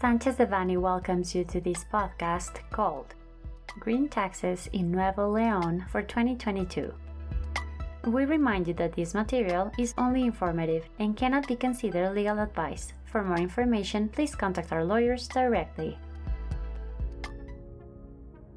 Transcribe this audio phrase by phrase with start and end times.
[0.00, 3.16] Sanchez Devanny welcomes you to this podcast called
[3.80, 6.94] Green Taxes in Nuevo Leon for 2022.
[8.04, 12.92] We remind you that this material is only informative and cannot be considered legal advice.
[13.06, 15.98] For more information, please contact our lawyers directly.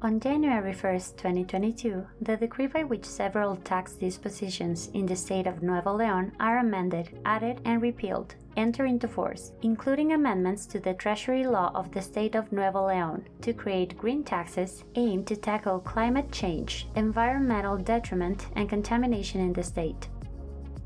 [0.00, 5.60] On January 1, 2022, the decree by which several tax dispositions in the state of
[5.60, 11.46] Nuevo Leon are amended, added, and repealed enter into force, including amendments to the Treasury
[11.46, 16.30] Law of the state of Nuevo Leon to create green taxes aimed to tackle climate
[16.30, 20.08] change, environmental detriment, and contamination in the state.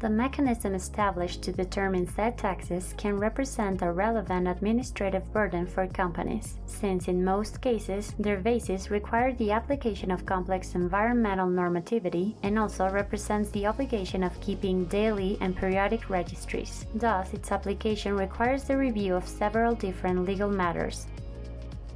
[0.07, 6.61] The mechanism established to determine said taxes can represent a relevant administrative burden for companies,
[6.67, 12.89] since in most cases their bases require the application of complex environmental normativity and also
[12.89, 16.87] represents the obligation of keeping daily and periodic registries.
[16.95, 21.09] Thus, its application requires the review of several different legal matters,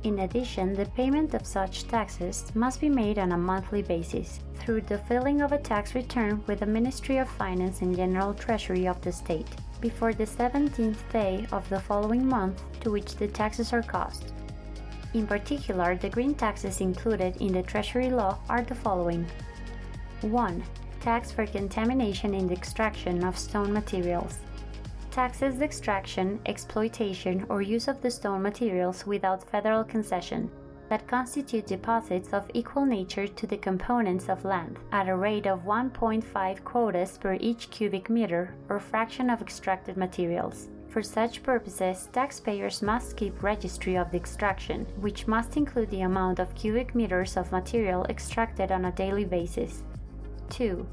[0.02, 4.80] in addition, the payment of such taxes must be made on a monthly basis through
[4.82, 9.00] the filing of a tax return with the Ministry of Finance and General Treasury of
[9.02, 9.48] the state
[9.80, 14.32] before the 17th day of the following month to which the taxes are cost.
[15.12, 19.26] In particular, the green taxes included in the Treasury law are the following
[20.22, 20.62] 1.
[21.00, 24.38] Tax for contamination in the extraction of stone materials
[25.20, 30.50] taxes the extraction, exploitation, or use of the stone materials without federal concession
[30.88, 35.66] that constitute deposits of equal nature to the components of land at a rate of
[35.66, 40.68] 1.5 quotas per each cubic meter or fraction of extracted materials.
[40.88, 46.38] For such purposes, taxpayers must keep registry of the extraction, which must include the amount
[46.38, 49.82] of cubic meters of material extracted on a daily basis.
[50.48, 50.86] 2.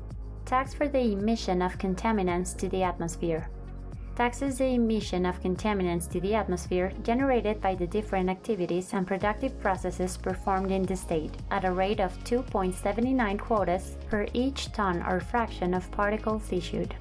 [0.43, 3.47] Tax for the emission of contaminants to the atmosphere
[4.17, 9.59] taxes the emission of contaminants to the atmosphere generated by the different activities and productive
[9.59, 15.19] processes performed in the state at a rate of 2.79 quotas per each ton or
[15.19, 16.95] fraction of particles issued.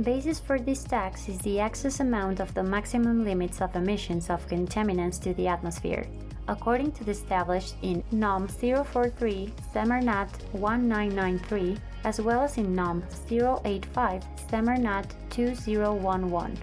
[0.00, 4.48] Basis for this tax is the excess amount of the maximum limits of emissions of
[4.48, 6.06] contaminants to the atmosphere,
[6.48, 14.24] according to the established in NOM 043 Semarnat 1993 as well as in NOM 085
[14.50, 16.58] Semarnat 2011.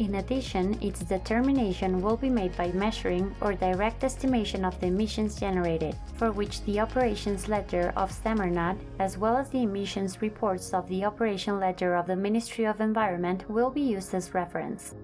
[0.00, 5.38] In addition, its determination will be made by measuring or direct estimation of the emissions
[5.38, 10.88] generated, for which the operations ledger of Semarnat, as well as the emissions reports of
[10.88, 14.94] the operation ledger of the Ministry of Environment, will be used as reference.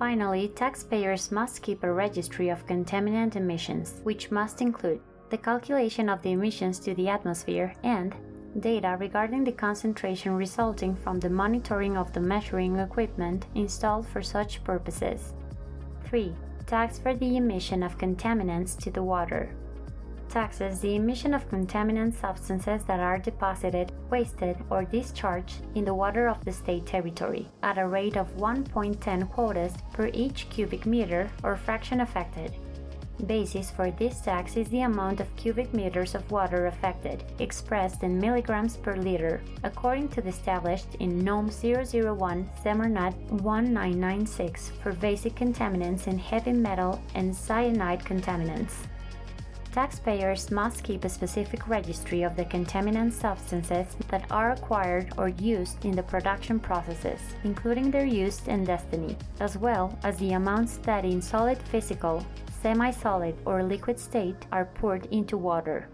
[0.00, 6.22] Finally, taxpayers must keep a registry of contaminant emissions, which must include the calculation of
[6.22, 8.16] the emissions to the atmosphere and
[8.58, 14.64] data regarding the concentration resulting from the monitoring of the measuring equipment installed for such
[14.64, 15.34] purposes.
[16.04, 16.34] 3.
[16.66, 19.54] Tax for the emission of contaminants to the water.
[20.28, 26.28] Taxes the emission of contaminant substances that are deposited, wasted, or discharged in the water
[26.28, 31.56] of the state territory at a rate of 1.10 quotas per each cubic meter or
[31.56, 32.54] fraction affected
[33.26, 38.18] Basis for this tax is the amount of cubic meters of water affected, expressed in
[38.18, 46.06] milligrams per liter, according to the established in NOM 001 Semarnat 1996 for basic contaminants
[46.06, 48.86] and heavy metal and cyanide contaminants.
[49.72, 55.84] Taxpayers must keep a specific registry of the contaminant substances that are acquired or used
[55.84, 61.04] in the production processes, including their use and destiny, as well as the amounts that
[61.04, 62.26] in solid physical,
[62.62, 65.88] semi-solid or liquid state are poured into water.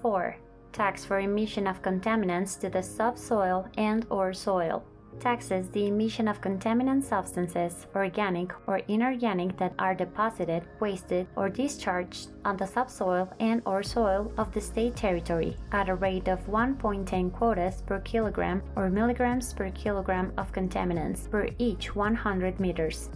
[0.00, 0.36] 4.
[0.72, 4.84] Tax for emission of contaminants to the subsoil and or soil.
[5.18, 12.28] Taxes the emission of contaminant substances, organic or inorganic that are deposited, wasted or discharged
[12.44, 17.32] on the subsoil and or soil of the state territory at a rate of 1.10
[17.32, 23.10] quotas per kilogram or milligrams per kilogram of contaminants per each 100 meters.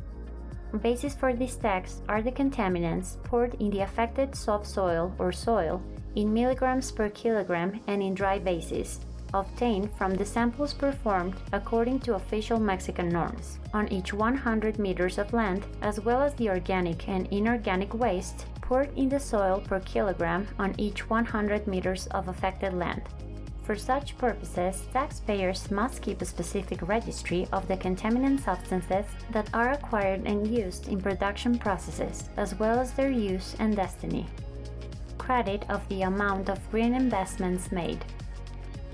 [0.81, 5.83] Basis for this tax are the contaminants poured in the affected subsoil or soil
[6.17, 9.01] in milligrams per kilogram and in dry basis,
[9.35, 15.33] obtained from the samples performed according to official Mexican norms on each 100 meters of
[15.33, 20.47] land, as well as the organic and inorganic waste poured in the soil per kilogram
[20.59, 23.03] on each 100 meters of affected land.
[23.65, 29.71] For such purposes, taxpayers must keep a specific registry of the contaminant substances that are
[29.71, 34.27] acquired and used in production processes, as well as their use and destiny.
[35.17, 38.05] Credit of the amount of green investments made.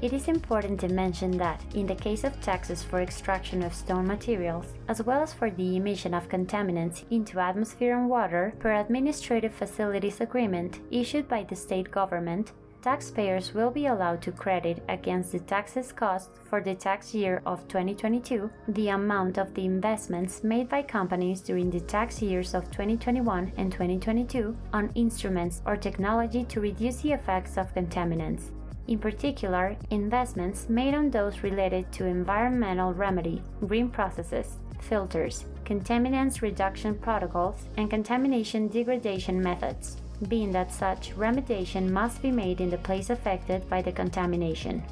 [0.01, 4.07] It is important to mention that, in the case of taxes for extraction of stone
[4.07, 9.53] materials, as well as for the emission of contaminants into atmosphere and water per Administrative
[9.53, 12.53] Facilities Agreement issued by the state government,
[12.89, 17.69] taxpayers will be allowed to credit against the taxes cost for the tax year of
[17.69, 23.53] 2022 the amount of the investments made by companies during the tax years of 2021
[23.59, 28.45] and 2022 on instruments or technology to reduce the effects of contaminants.
[28.87, 36.95] In particular, investments made on those related to environmental remedy, green processes, filters, contaminants reduction
[36.95, 39.99] protocols, and contamination degradation methods,
[40.29, 44.83] being that such remediation must be made in the place affected by the contamination.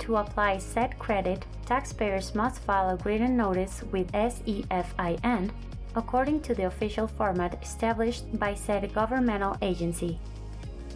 [0.00, 5.50] To apply said credit, taxpayers must file a written notice with SEFIN
[5.96, 10.18] according to the official format established by said governmental agency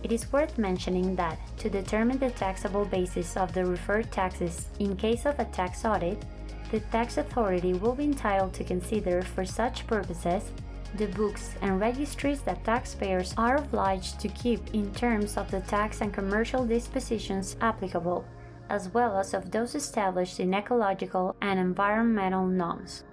[0.04, 4.96] it is worth mentioning that, to determine the taxable basis of the referred taxes in
[4.96, 6.22] case of a tax audit,
[6.70, 10.52] the tax authority will be entitled to consider for such purposes
[10.96, 16.00] the books and registries that taxpayers are obliged to keep in terms of the tax
[16.00, 18.24] and commercial dispositions applicable,
[18.70, 23.04] as well as of those established in ecological and environmental norms.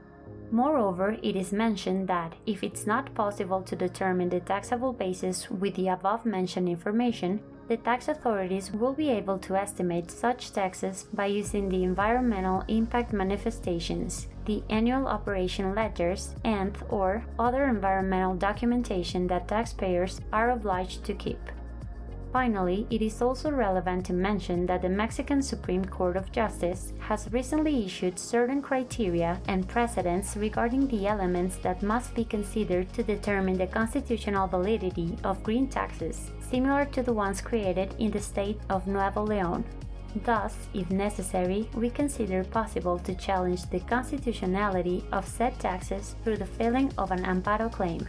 [0.51, 5.75] Moreover, it is mentioned that if it's not possible to determine the taxable basis with
[5.75, 7.39] the above mentioned information,
[7.71, 13.13] the tax authorities will be able to estimate such taxes by using the environmental impact
[13.13, 21.13] manifestations, the annual operation ledgers, and or other environmental documentation that taxpayers are obliged to
[21.13, 21.39] keep.
[22.31, 27.27] Finally, it is also relevant to mention that the Mexican Supreme Court of Justice has
[27.33, 33.57] recently issued certain criteria and precedents regarding the elements that must be considered to determine
[33.57, 38.87] the constitutional validity of green taxes, similar to the ones created in the state of
[38.87, 39.65] Nuevo León.
[40.23, 46.45] Thus, if necessary, we consider possible to challenge the constitutionality of said taxes through the
[46.45, 48.07] filing of an amparo claim.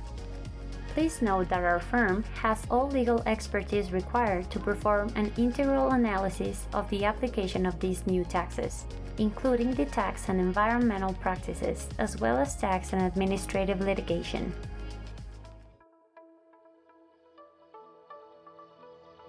[0.94, 6.66] Please note that our firm has all legal expertise required to perform an integral analysis
[6.74, 8.84] of the application of these new taxes,
[9.16, 14.52] including the tax and environmental practices, as well as tax and administrative litigation.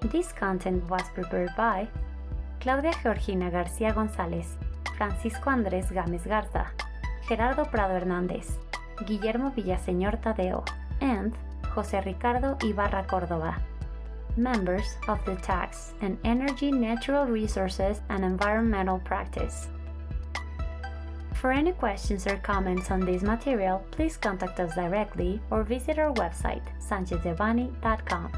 [0.02, 1.88] This content was prepared by
[2.60, 4.58] Claudia Georgina García González,
[4.98, 6.74] Francisco Andrés Gámez Garza,
[7.26, 8.58] Gerardo Prado Hernández,
[9.08, 10.66] Guillermo Villaseñor Tadeo,
[11.00, 11.34] and
[11.74, 13.58] Jose Ricardo Ibarra Cordova,
[14.38, 19.70] members of the Tax and Energy Natural Resources and Environmental Practice.
[21.34, 26.14] For any questions or comments on this material, please contact us directly or visit our
[26.14, 28.32] website, sanchezdevanny.com.